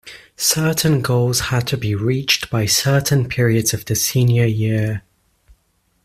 Certain 0.35 0.99
goals 1.03 1.39
had 1.51 1.67
to 1.67 1.77
be 1.77 1.93
reached 1.93 2.49
by 2.49 2.65
certain 2.65 3.29
periods 3.29 3.71
of 3.71 3.85
the 3.85 3.93
senior 3.95 4.45
year. 4.47 5.03